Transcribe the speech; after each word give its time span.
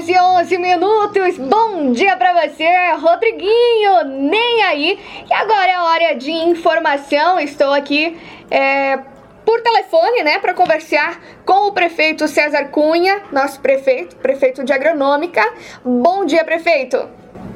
horas 0.00 0.08
e 0.08 0.18
11 0.18 0.58
minutos. 0.58 1.38
Bom 1.38 1.92
dia 1.92 2.16
para 2.16 2.32
você, 2.32 2.66
Rodriguinho, 2.98 4.04
nem 4.04 4.62
aí. 4.62 4.98
E 5.28 5.34
agora 5.34 5.70
é 5.70 5.78
hora 5.78 6.14
de 6.14 6.30
informação. 6.30 7.38
Estou 7.38 7.72
aqui 7.72 8.18
é, 8.50 8.98
por 9.44 9.60
telefone, 9.60 10.22
né, 10.22 10.38
para 10.38 10.54
conversar 10.54 11.20
com 11.44 11.68
o 11.68 11.72
prefeito 11.72 12.26
César 12.28 12.66
Cunha, 12.66 13.22
nosso 13.30 13.60
prefeito, 13.60 14.16
prefeito 14.16 14.64
de 14.64 14.72
Agronômica. 14.72 15.42
Bom 15.84 16.24
dia, 16.24 16.44
prefeito. 16.44 17.08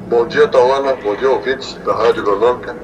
Bom 0.07 0.27
dia, 0.27 0.47
Tawana. 0.47 0.93
Bom 0.95 1.15
dia, 1.15 1.29
ouvintes 1.29 1.73
da 1.75 1.93
Rádio 1.93 2.21
Agronômica. 2.21 2.75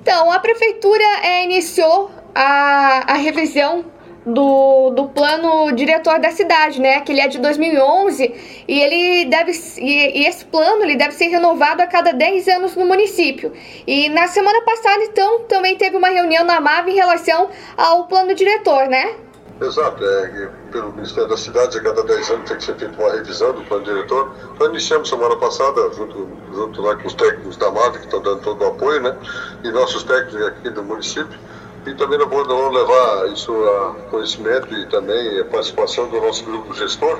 Então, 0.00 0.32
a 0.32 0.38
prefeitura 0.38 1.04
é, 1.22 1.44
iniciou 1.44 2.10
a, 2.34 3.12
a 3.12 3.14
revisão 3.14 3.84
do, 4.32 4.90
do 4.90 5.08
plano 5.08 5.72
diretor 5.72 6.18
da 6.18 6.30
cidade, 6.30 6.80
né? 6.80 7.00
Que 7.00 7.12
ele 7.12 7.20
é 7.20 7.28
de 7.28 7.38
2011 7.38 8.64
e 8.66 8.80
ele 8.80 9.24
deve 9.26 9.52
e, 9.78 10.22
e, 10.22 10.26
esse 10.26 10.44
plano 10.44 10.82
ele 10.82 10.96
deve 10.96 11.12
ser 11.12 11.26
renovado 11.26 11.82
a 11.82 11.86
cada 11.86 12.12
10 12.12 12.48
anos 12.48 12.76
no 12.76 12.86
município. 12.86 13.52
E 13.86 14.08
na 14.08 14.26
semana 14.28 14.62
passada, 14.62 15.02
então, 15.04 15.40
também 15.44 15.76
teve 15.76 15.96
uma 15.96 16.08
reunião 16.08 16.44
na 16.44 16.60
MAV 16.60 16.88
em 16.88 16.94
relação 16.94 17.50
ao 17.76 18.06
plano 18.06 18.34
diretor, 18.34 18.86
né? 18.88 19.14
Exato, 19.60 20.02
é, 20.02 20.48
pelo 20.72 20.90
Ministério 20.92 21.28
das 21.28 21.40
Cidades, 21.40 21.76
a 21.76 21.82
cada 21.82 22.02
10 22.02 22.30
anos 22.30 22.48
tem 22.48 22.56
que 22.56 22.64
ser 22.64 22.76
feita 22.76 22.98
uma 22.98 23.12
revisão 23.12 23.52
do 23.52 23.62
plano 23.64 23.84
diretor. 23.84 24.32
Nós 24.58 24.70
iniciamos 24.70 25.10
semana 25.10 25.36
passada, 25.36 25.92
junto, 25.92 26.26
junto 26.54 26.80
lá 26.80 26.96
com 26.96 27.06
os 27.06 27.12
técnicos 27.12 27.58
da 27.58 27.70
MAV, 27.70 27.98
que 27.98 28.04
estão 28.06 28.22
dando 28.22 28.40
todo 28.40 28.62
o 28.62 28.68
apoio, 28.68 29.02
né? 29.02 29.14
E 29.62 29.70
nossos 29.70 30.02
técnicos 30.04 30.46
aqui 30.46 30.70
do 30.70 30.82
município 30.82 31.38
e 31.86 31.94
também 31.94 32.18
não 32.18 32.28
vamos 32.28 32.74
levar 32.74 33.28
isso 33.32 33.52
a 33.52 33.94
conhecimento 34.10 34.72
e 34.74 34.86
também 34.86 35.40
a 35.40 35.44
participação 35.44 36.08
do 36.08 36.20
nosso 36.20 36.44
grupo 36.44 36.74
gestor. 36.74 37.18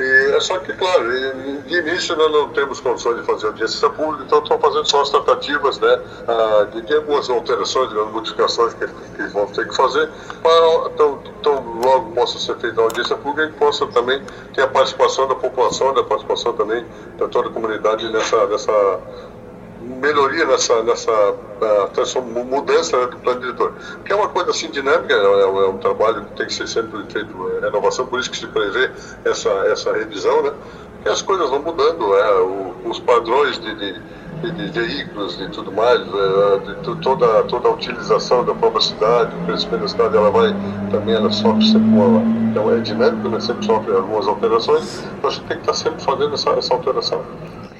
E 0.00 0.32
é 0.34 0.40
só 0.40 0.58
que, 0.58 0.72
claro, 0.72 1.08
de 1.68 1.78
início 1.78 2.16
nós 2.16 2.32
não 2.32 2.48
temos 2.48 2.80
condições 2.80 3.20
de 3.20 3.22
fazer 3.22 3.46
audiência 3.46 3.88
pública, 3.90 4.24
então 4.24 4.40
estão 4.40 4.58
fazendo 4.58 4.90
só 4.90 5.02
as 5.02 5.10
tratativas 5.10 5.78
né, 5.78 6.00
ah, 6.26 6.66
de, 6.72 6.82
de 6.82 6.94
algumas 6.96 7.30
alterações, 7.30 7.90
de 7.90 7.94
modificações 7.94 8.74
que, 8.74 8.88
que 8.88 9.22
vão 9.28 9.46
ter 9.46 9.68
que 9.68 9.76
fazer, 9.76 10.10
para 10.42 10.90
então, 10.92 11.20
então 11.38 11.80
logo 11.84 12.10
possa 12.10 12.40
ser 12.40 12.56
feita 12.56 12.80
a 12.80 12.84
audiência 12.84 13.14
pública 13.14 13.48
e 13.48 13.52
possa 13.52 13.86
também 13.86 14.20
ter 14.52 14.62
a 14.62 14.66
participação 14.66 15.28
da 15.28 15.36
população, 15.36 15.94
da 15.94 16.02
participação 16.02 16.52
também 16.54 16.84
da 17.16 17.28
toda 17.28 17.48
a 17.48 17.52
comunidade 17.52 18.10
nessa, 18.10 18.46
nessa 18.46 19.00
melhoria 19.84 20.44
nessa, 20.46 20.82
nessa 20.82 21.12
uh, 21.12 22.44
mudança 22.44 22.98
né, 22.98 23.06
do 23.06 23.16
plano 23.18 23.40
diretor. 23.40 23.72
Que 24.04 24.12
é 24.12 24.16
uma 24.16 24.28
coisa 24.28 24.50
assim 24.50 24.70
dinâmica, 24.70 25.14
é, 25.14 25.16
é, 25.16 25.40
é, 25.42 25.68
um 25.68 25.78
trabalho 25.78 26.24
que 26.24 26.36
tem 26.36 26.46
que 26.46 26.54
ser 26.54 26.68
sempre 26.68 27.02
feito 27.10 27.50
é, 27.50 27.60
renovação, 27.60 28.06
por 28.06 28.20
isso 28.20 28.30
que 28.30 28.36
se 28.36 28.46
prevê 28.46 28.90
essa, 29.24 29.50
essa 29.66 29.92
revisão, 29.92 30.42
né? 30.42 30.52
As 31.06 31.20
coisas 31.20 31.50
vão 31.50 31.60
mudando, 31.60 32.14
é, 32.16 32.40
o, 32.40 32.74
os 32.86 32.98
padrões 32.98 33.58
de, 33.58 33.74
de, 33.74 34.00
de, 34.40 34.50
de, 34.52 34.80
veículos 34.80 35.38
e 35.38 35.48
tudo 35.50 35.70
mais, 35.70 36.00
é, 36.00 36.94
toda, 37.02 37.42
toda 37.44 37.68
a 37.68 37.72
utilização 37.72 38.44
da 38.44 38.54
própria 38.54 38.80
cidade, 38.80 39.34
o 39.36 39.46
crescimento 39.46 39.82
da 39.82 39.88
cidade, 39.88 40.16
ela 40.16 40.30
vai 40.30 40.54
também, 40.90 41.14
ela 41.14 41.30
sofre 41.30 41.64
sempre 41.66 41.88
uma, 41.88 42.22
então 42.50 42.72
é 42.72 42.78
dinâmico, 42.80 43.28
né? 43.28 43.38
sempre 43.38 43.66
sofre 43.66 43.94
algumas 43.94 44.26
alterações, 44.26 45.04
então 45.18 45.28
a 45.28 45.32
gente 45.32 45.44
tem 45.44 45.56
que 45.58 45.62
estar 45.62 45.74
sempre 45.74 46.02
fazendo 46.02 46.34
essa, 46.34 46.50
essa 46.50 46.72
alteração. 46.72 47.22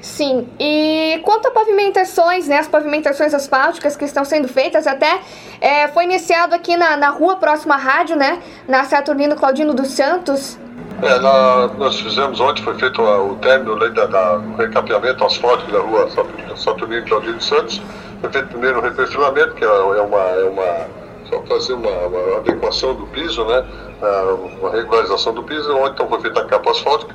Sim, 0.04 0.46
e 0.60 1.18
quanto 1.24 1.48
a 1.48 1.50
pavimentações, 1.50 2.46
né, 2.46 2.58
as 2.58 2.68
pavimentações 2.68 3.32
asfálticas 3.32 3.96
que 3.96 4.04
estão 4.04 4.22
sendo 4.22 4.46
feitas, 4.46 4.86
até 4.86 5.18
é, 5.62 5.88
foi 5.88 6.04
iniciado 6.04 6.54
aqui 6.54 6.76
na, 6.76 6.94
na 6.94 7.08
rua 7.08 7.36
próxima 7.36 7.74
à 7.74 7.78
rádio, 7.78 8.14
né, 8.14 8.38
na 8.68 8.84
Saturnino 8.84 9.34
Claudino 9.34 9.72
dos 9.72 9.88
Santos. 9.88 10.58
É, 11.02 11.18
na, 11.20 11.68
nós 11.78 11.98
fizemos 11.98 12.38
ontem, 12.38 12.62
foi 12.62 12.74
feito 12.74 13.00
o 13.00 13.36
término 13.36 13.78
da, 13.78 14.04
da, 14.04 14.36
do 14.36 14.54
recapeamento 14.56 15.24
asfáltico 15.24 15.72
da 15.72 15.78
rua 15.78 16.06
Saturnino 16.54 17.06
Claudino 17.06 17.38
dos 17.38 17.46
Santos. 17.46 17.80
Foi 18.20 18.30
feito 18.30 18.48
primeiro 18.48 18.80
o 18.80 18.82
reperfilamento, 18.82 19.54
que 19.54 19.64
é, 19.64 19.68
é 19.68 20.02
uma, 20.02 20.20
é 20.20 20.44
uma 20.44 20.86
só 21.30 21.40
fazer 21.44 21.72
uma, 21.72 21.88
uma, 21.88 22.36
adequação 22.40 22.94
do 22.94 23.06
piso, 23.06 23.42
né, 23.46 23.64
uma 24.60 24.70
regularização 24.70 25.32
do 25.32 25.42
piso. 25.42 25.74
Ontem 25.78 25.92
então 25.94 26.08
foi 26.08 26.20
feita 26.20 26.42
a 26.42 26.44
capa 26.44 26.72
asfáltica 26.72 27.14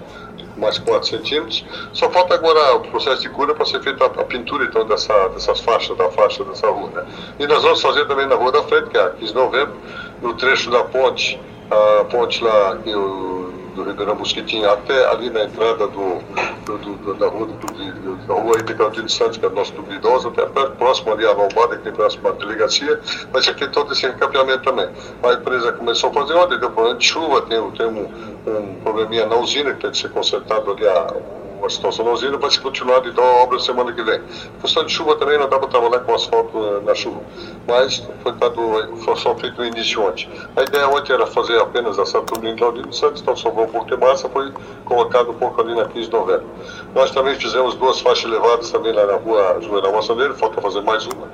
mais 0.59 0.77
4 0.77 1.07
centímetros. 1.07 1.65
Só 1.93 2.09
falta 2.09 2.35
agora 2.35 2.75
o 2.75 2.81
processo 2.81 3.21
de 3.21 3.29
cura 3.29 3.55
para 3.55 3.65
ser 3.65 3.81
feita 3.81 4.05
a, 4.05 4.09
pintura 4.23 4.65
então 4.65 4.85
dessa, 4.85 5.29
dessas 5.29 5.59
faixas, 5.61 5.97
da 5.97 6.09
faixa 6.11 6.43
dessa 6.43 6.69
rua. 6.69 6.89
Né? 6.93 7.05
E 7.39 7.47
nós 7.47 7.63
vamos 7.63 7.81
fazer 7.81 8.05
também 8.05 8.27
na 8.27 8.35
Rua 8.35 8.51
da 8.51 8.63
Frente, 8.63 8.89
que 8.89 8.97
é 8.97 9.01
a 9.01 9.09
15 9.11 9.33
de 9.33 9.33
novembro, 9.33 9.75
no 10.21 10.33
trecho 10.35 10.69
da 10.69 10.83
ponte, 10.83 11.39
a 11.71 12.05
ponte 12.05 12.43
lá 12.43 12.77
que 12.77 12.93
o 12.93 13.48
do 13.79 13.89
Ribeirão 13.89 14.15
Mosquitinho 14.15 14.69
até 14.69 15.07
ali 15.09 15.29
na 15.29 15.45
entrada 15.45 15.87
do, 15.87 16.19
do, 16.65 16.77
do 16.97 17.13
da 17.15 17.27
rua 17.27 17.47
do, 17.47 18.15
da 18.27 18.33
rua 18.33 18.59
Ibicaldino 18.59 19.09
Santos, 19.09 19.37
que 19.37 19.45
é 19.45 19.47
o 19.47 19.51
nosso 19.51 19.73
do 19.73 19.83
Bidoso, 19.83 20.27
até 20.29 20.45
próximo 20.45 21.13
ali 21.13 21.25
à 21.25 21.31
Lombada, 21.31 21.77
que 21.77 21.83
tem 21.83 21.93
próximo 21.93 22.27
à 22.27 22.31
delegacia, 22.31 22.99
mas 23.33 23.47
aqui 23.47 23.67
todo 23.69 23.93
esse 23.93 24.05
encapeamento 24.05 24.63
também. 24.63 24.89
A 25.23 25.33
empresa 25.33 25.71
começou 25.71 26.09
a 26.09 26.13
fazer 26.13 26.33
ontem, 26.33 26.59
deu 26.59 26.71
problema 26.71 26.97
de 26.97 27.05
chuva, 27.05 27.41
tem, 27.43 27.71
tem 27.71 27.87
um, 27.87 28.09
um 28.47 28.75
probleminha 28.83 29.25
na 29.25 29.37
usina 29.37 29.73
que 29.73 29.81
tem 29.81 29.91
que 29.91 29.97
ser 29.97 30.09
consertado 30.09 30.71
ali 30.71 30.87
a 30.87 31.38
a 31.63 31.69
situação 31.69 32.05
na 32.05 32.37
vai 32.37 32.51
se 32.51 32.59
continuar 32.59 33.05
então 33.05 33.23
a 33.23 33.43
obra 33.43 33.59
semana 33.59 33.91
que 33.91 34.01
vem. 34.01 34.21
Questão 34.61 34.85
de 34.85 34.91
chuva 34.91 35.15
também, 35.15 35.37
não 35.37 35.49
dá 35.49 35.59
para 35.59 35.67
trabalhar 35.67 35.99
com 35.99 36.13
asfalto 36.13 36.57
eh, 36.57 36.81
na 36.85 36.95
chuva, 36.95 37.21
mas 37.67 38.07
foi, 38.23 38.31
dado, 38.33 38.97
foi 39.03 39.15
só 39.15 39.35
feito 39.35 39.57
no 39.57 39.65
início 39.65 40.01
ontem. 40.01 40.29
A 40.55 40.63
ideia 40.63 40.87
ontem 40.87 41.13
era 41.13 41.25
fazer 41.27 41.59
apenas 41.59 41.97
a 41.99 42.05
Saturno 42.05 42.47
em 42.47 42.55
Claudino 42.55 42.91
Santos, 42.93 43.21
então 43.21 43.35
sobrou 43.35 43.65
um 43.65 43.69
pouco 43.69 43.87
de 43.87 43.97
massa, 43.97 44.29
foi 44.29 44.51
colocado 44.85 45.31
um 45.31 45.35
pouco 45.35 45.61
ali 45.61 45.75
na 45.75 45.85
15 45.85 46.07
de 46.07 46.13
novembro. 46.13 46.47
Nós 46.93 47.11
também 47.11 47.35
fizemos 47.35 47.75
duas 47.75 47.99
faixas 47.99 48.25
elevadas 48.25 48.71
também 48.71 48.93
lá 48.93 49.05
na 49.05 49.15
rua 49.15 49.57
Juvenal 49.61 49.93
Massaneiro, 49.93 50.35
falta 50.35 50.61
fazer 50.61 50.81
mais 50.81 51.05
uma 51.05 51.27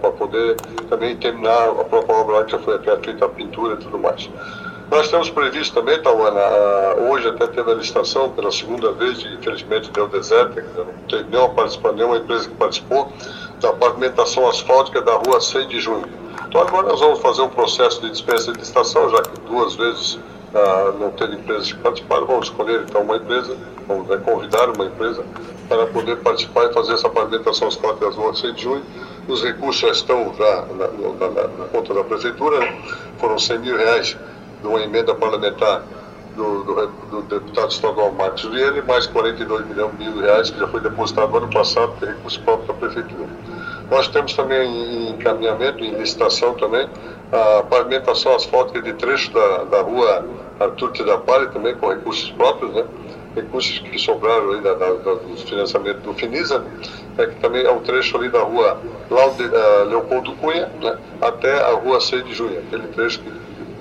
para 0.00 0.10
poder 0.12 0.56
também 0.88 1.16
terminar 1.16 1.68
a 1.68 1.84
própria 1.84 2.16
obra 2.16 2.44
que 2.44 2.52
já 2.52 2.58
foi 2.58 2.78
feita 2.78 3.24
a 3.24 3.28
pintura 3.28 3.74
e 3.74 3.76
tudo 3.76 3.98
mais. 3.98 4.30
Nós 4.90 5.08
temos 5.08 5.30
previsto 5.30 5.72
também, 5.72 6.02
Tawana, 6.02 6.40
hoje 7.08 7.28
até 7.28 7.46
teve 7.46 7.70
a 7.70 7.74
licitação 7.74 8.28
pela 8.30 8.50
segunda 8.50 8.90
vez, 8.90 9.24
infelizmente 9.24 9.88
deu 9.92 10.08
deserto, 10.08 10.60
não 10.76 10.86
teve 11.08 11.30
nenhuma, 11.30 11.92
nenhuma 11.94 12.16
empresa 12.16 12.48
que 12.48 12.56
participou, 12.56 13.12
da 13.60 13.72
pavimentação 13.72 14.48
asfáltica 14.48 15.00
da 15.00 15.14
rua 15.14 15.40
6 15.40 15.68
de 15.68 15.78
junho. 15.78 16.08
Então 16.48 16.60
agora 16.60 16.88
nós 16.88 16.98
vamos 16.98 17.20
fazer 17.20 17.42
um 17.42 17.48
processo 17.48 18.00
de 18.00 18.10
dispensa 18.10 18.52
de 18.52 18.58
licitação, 18.58 19.08
já 19.10 19.22
que 19.22 19.40
duas 19.42 19.76
vezes 19.76 20.18
ah, 20.52 20.92
não 20.98 21.12
teve 21.12 21.36
empresas 21.36 21.70
que 21.70 21.78
participaram, 21.78 22.26
vamos 22.26 22.46
escolher 22.46 22.80
então 22.80 23.02
uma 23.02 23.16
empresa, 23.16 23.56
vamos 23.86 24.08
né, 24.08 24.16
convidar 24.16 24.70
uma 24.70 24.86
empresa 24.86 25.24
para 25.68 25.86
poder 25.86 26.16
participar 26.16 26.68
e 26.68 26.72
fazer 26.72 26.94
essa 26.94 27.08
pavimentação 27.08 27.68
asfáltica 27.68 28.06
das 28.06 28.16
ruas 28.16 28.40
6 28.40 28.56
de 28.56 28.62
junho. 28.62 28.82
Os 29.28 29.44
recursos 29.44 29.80
já 29.80 29.90
estão 29.90 30.34
já 30.36 30.64
na, 30.74 30.88
na, 30.88 31.28
na, 31.28 31.48
na 31.48 31.64
conta 31.66 31.94
da 31.94 32.02
prefeitura, 32.02 32.58
né? 32.58 32.82
foram 33.18 33.38
100 33.38 33.58
mil 33.60 33.76
reais 33.76 34.18
de 34.60 34.66
uma 34.66 34.80
emenda 34.80 35.14
parlamentar 35.14 35.82
do, 36.36 36.62
do, 36.62 36.86
do, 37.10 37.22
deputado 37.22 37.70
estadual 37.70 38.12
Marcos 38.12 38.44
Vieira 38.44 38.78
e 38.78 38.82
mais 38.82 39.06
42 39.06 39.66
milhões 39.66 39.98
mil 39.98 40.20
reais 40.20 40.50
que 40.50 40.58
já 40.58 40.68
foi 40.68 40.80
depositado 40.80 41.36
ano 41.36 41.50
passado 41.50 41.92
por 41.98 42.08
recurso 42.08 42.40
próprio 42.42 42.68
da 42.68 42.74
prefeitura. 42.74 43.28
Nós 43.90 44.08
temos 44.08 44.34
também 44.34 44.70
em 44.70 45.10
encaminhamento, 45.10 45.82
em 45.82 45.96
licitação 45.96 46.54
também, 46.54 46.88
a 47.32 47.62
pavimentação 47.64 48.34
asfáltica 48.34 48.80
de 48.80 48.92
trecho 48.94 49.32
da, 49.32 49.64
da 49.64 49.82
rua 49.82 50.24
Arthur 50.60 50.92
Tidapari, 50.92 51.48
também 51.50 51.74
com 51.74 51.88
recursos 51.88 52.30
próprios, 52.30 52.72
né? 52.74 52.84
recursos 53.34 53.78
que 53.78 53.98
sobraram 53.98 54.52
aí 54.52 54.60
da, 54.60 54.74
da, 54.74 54.88
do 54.88 55.36
financiamento 55.46 55.98
do 56.00 56.14
Finisa, 56.14 56.64
é 57.18 57.26
que 57.26 57.36
também 57.36 57.64
é 57.64 57.70
um 57.70 57.80
trecho 57.80 58.16
ali 58.16 58.28
da 58.28 58.40
rua 58.40 58.78
Laude, 59.10 59.44
uh, 59.44 59.84
Leopoldo 59.88 60.32
Cunha, 60.36 60.68
né? 60.80 60.98
até 61.20 61.60
a 61.60 61.74
rua 61.74 62.00
6 62.00 62.24
de 62.24 62.34
junho, 62.34 62.58
aquele 62.58 62.88
trecho 62.88 63.20
que 63.20 63.39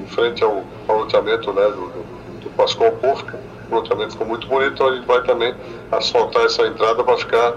frente 0.09 0.43
ao, 0.43 0.63
ao 0.87 0.99
loteamento 0.99 1.51
né, 1.53 1.63
do, 1.63 1.87
do, 1.87 2.39
do 2.41 2.49
Pascoal 2.51 2.91
Porca. 2.93 3.39
O 3.69 3.75
loteamento 3.75 4.13
ficou 4.13 4.27
muito 4.27 4.47
bonito, 4.47 4.73
então 4.73 4.87
a 4.87 4.95
gente 4.95 5.05
vai 5.05 5.21
também 5.23 5.53
asfaltar 5.91 6.43
essa 6.43 6.65
entrada 6.65 7.03
para 7.03 7.17
ficar 7.17 7.55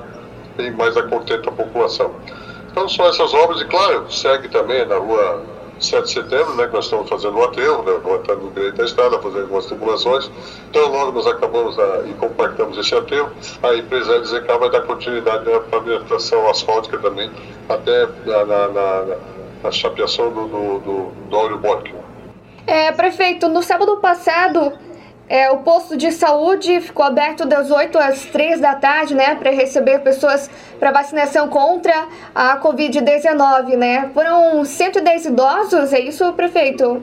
bem 0.57 0.71
mais 0.73 0.97
a 0.97 1.03
contento 1.05 1.49
a 1.49 1.53
população. 1.53 2.13
Então 2.71 2.89
são 2.89 3.07
essas 3.07 3.33
obras, 3.35 3.61
e 3.61 3.65
claro, 3.67 4.11
segue 4.11 4.49
também 4.49 4.87
na 4.87 4.97
rua 4.97 5.43
7 5.83 6.05
de 6.05 6.11
setembro, 6.13 6.55
né, 6.55 6.67
que 6.67 6.75
nós 6.75 6.85
estamos 6.85 7.09
fazendo 7.09 7.37
o 7.37 7.45
aterro, 7.45 7.83
né, 7.83 7.93
levantando 7.93 8.47
o 8.47 8.51
direito 8.51 8.77
da 8.77 8.85
estrada, 8.85 9.19
fazendo 9.19 9.43
algumas 9.43 9.67
tubulações. 9.67 10.31
Então, 10.71 10.91
logo 10.91 11.13
nós 11.13 11.27
acabamos 11.27 11.79
a, 11.79 12.03
e 12.07 12.15
compactamos 12.15 12.79
esse 12.79 12.95
aterro, 12.95 13.31
a 13.63 13.75
empresa 13.75 14.17
LZK 14.17 14.47
vai 14.59 14.71
dar 14.71 14.83
continuidade 14.83 15.51
na 15.51 15.61
pavimentação 15.61 16.49
asfáltica 16.49 16.99
também, 16.99 17.31
até 17.69 18.07
na, 18.25 18.45
na, 18.45 18.69
na, 18.69 19.17
na 19.65 19.71
chapeação 19.71 20.31
do, 20.31 20.47
do, 20.47 20.79
do, 20.79 21.13
do 21.29 21.37
óleo 21.37 21.59
bórico. 21.59 22.02
É, 22.67 22.93
prefeito, 22.93 23.49
no 23.49 23.63
sábado 23.63 23.97
passado, 23.99 24.73
é, 25.29 25.51
o 25.51 25.59
posto 25.59 25.97
de 25.97 26.13
saúde 26.13 26.81
ficou 26.81 27.05
aberto 27.05 27.45
das 27.45 27.71
8 27.71 27.99
às 27.99 28.25
3 28.27 28.61
da 28.61 28.75
tarde, 28.75 29.15
né, 29.15 29.35
para 29.35 29.51
receber 29.51 30.01
pessoas 30.01 30.51
para 30.79 30.93
vacinação 30.93 31.49
contra 31.49 32.07
a 32.35 32.59
Covid-19, 32.59 33.77
né? 33.77 34.11
Foram 34.15 34.65
110 34.65 35.27
idosos, 35.27 35.93
é 35.93 36.01
isso, 36.01 36.33
prefeito? 36.35 37.03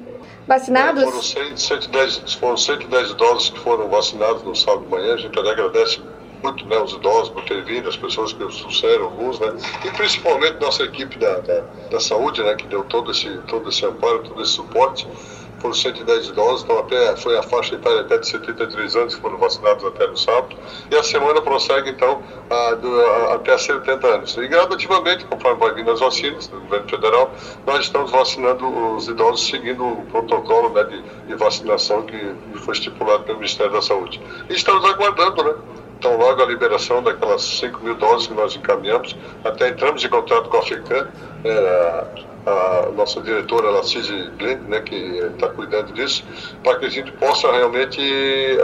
vacinados? 0.49 1.03
É, 1.03 1.05
foram, 1.05 1.21
100, 1.21 1.57
110, 1.57 2.33
foram 2.33 2.57
110 2.57 3.11
idosos 3.11 3.49
que 3.51 3.59
foram 3.59 3.87
vacinados 3.87 4.41
no 4.43 4.55
sábado 4.55 4.83
de 4.85 4.89
manhã. 4.89 5.13
A 5.13 5.17
gente 5.17 5.37
agradece 5.37 6.01
muito 6.41 6.65
né, 6.65 6.79
os 6.79 6.93
idosos 6.93 7.29
por 7.29 7.43
terem 7.43 7.63
vindo, 7.63 7.87
as 7.87 7.95
pessoas 7.95 8.33
que 8.33 8.39
trouxeram 8.39 9.05
alguns, 9.05 9.39
né? 9.39 9.55
E 9.85 9.91
principalmente 9.91 10.59
nossa 10.59 10.83
equipe 10.83 11.19
da, 11.19 11.39
da, 11.39 11.61
da, 11.91 11.99
saúde, 11.99 12.41
né? 12.41 12.55
Que 12.55 12.65
deu 12.65 12.83
todo 12.85 13.11
esse, 13.11 13.29
todo 13.47 13.69
esse 13.69 13.85
amparo, 13.85 14.23
todo 14.23 14.41
esse 14.41 14.53
suporte. 14.53 15.07
Foram 15.59 15.73
110 15.73 16.27
idosos, 16.27 16.63
então 16.63 16.79
até, 16.79 17.15
foi 17.17 17.37
a 17.37 17.43
faixa 17.43 17.75
etária 17.75 18.01
até 18.01 18.17
de 18.17 18.27
73 18.27 18.95
anos 18.95 19.15
que 19.15 19.21
foram 19.21 19.37
vacinados 19.37 19.83
até 19.85 20.07
no 20.07 20.17
sábado. 20.17 20.55
E 20.89 20.95
a 20.95 21.03
semana 21.03 21.41
prossegue, 21.41 21.89
então, 21.89 22.21
a, 22.49 22.75
do, 22.75 23.01
a, 23.01 23.35
até 23.35 23.57
70 23.57 24.07
anos. 24.07 24.37
E 24.37 24.47
gradativamente, 24.47 25.25
conforme 25.25 25.59
vai 25.59 25.73
vindo 25.73 25.91
as 25.91 25.99
vacinas 25.99 26.47
do 26.47 26.59
governo 26.61 26.89
federal, 26.89 27.31
nós 27.65 27.85
estamos 27.85 28.11
vacinando 28.11 28.67
os 28.95 29.07
idosos 29.07 29.47
seguindo 29.47 29.85
o 29.85 30.05
protocolo 30.05 30.69
né, 30.69 30.83
de, 30.83 31.01
de 31.27 31.35
vacinação 31.35 32.03
que 32.03 32.35
foi 32.59 32.73
estipulado 32.73 33.23
pelo 33.23 33.37
Ministério 33.37 33.71
da 33.73 33.81
Saúde. 33.81 34.21
E 34.49 34.53
estamos 34.53 34.83
aguardando, 34.85 35.43
né? 35.43 35.53
Então, 35.99 36.15
logo 36.15 36.41
a 36.41 36.45
liberação 36.45 37.03
daquelas 37.03 37.41
5 37.43 37.83
mil 37.83 37.93
doses 37.95 38.27
que 38.27 38.33
nós 38.33 38.55
encaminhamos, 38.55 39.15
até 39.43 39.67
entramos 39.67 40.03
em 40.03 40.07
contato 40.07 40.47
com 40.47 40.57
a 40.57 40.61
FECAM, 40.61 41.09
é, 41.43 42.05
a 42.45 42.89
nossa 42.95 43.21
diretora 43.21 43.69
Lacise 43.69 44.29
Blend, 44.37 44.61
né, 44.69 44.79
que 44.79 44.95
está 44.95 45.49
cuidando 45.49 45.91
disso, 45.91 46.23
para 46.63 46.79
que 46.79 46.85
a 46.85 46.89
gente 46.89 47.11
possa 47.11 47.51
realmente 47.51 47.99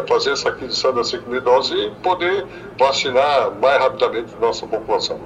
fazer 0.08 0.32
essa 0.32 0.48
aquisição 0.48 0.94
das 0.94 1.10
5 1.10 1.30
mil 1.30 1.42
doses 1.42 1.78
e 1.78 1.92
poder 2.02 2.46
vacinar 2.80 3.52
mais 3.62 3.82
rapidamente 3.82 4.34
a 4.38 4.40
nossa 4.40 4.66
população. 4.66 5.20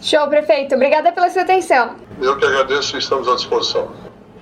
Show, 0.00 0.26
prefeito. 0.28 0.74
Obrigada 0.74 1.12
pela 1.12 1.28
sua 1.28 1.42
atenção. 1.42 1.96
Eu 2.20 2.36
que 2.38 2.46
agradeço 2.46 2.96
e 2.96 2.98
estamos 2.98 3.28
à 3.28 3.34
disposição. 3.34 3.92